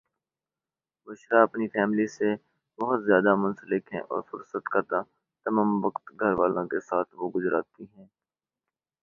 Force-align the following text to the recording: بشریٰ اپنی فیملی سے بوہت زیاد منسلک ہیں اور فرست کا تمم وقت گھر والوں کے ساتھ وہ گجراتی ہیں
بشریٰ 1.07 1.41
اپنی 1.43 1.65
فیملی 1.73 2.07
سے 2.07 2.29
بوہت 2.79 2.99
زیاد 3.05 3.25
منسلک 3.37 3.83
ہیں 3.93 4.01
اور 4.09 4.21
فرست 4.29 4.65
کا 4.73 4.81
تمم 5.45 5.69
وقت 5.85 6.05
گھر 6.19 6.33
والوں 6.39 6.65
کے 6.71 6.79
ساتھ 6.89 7.09
وہ 7.17 7.29
گجراتی 7.35 7.83
ہیں 7.85 8.05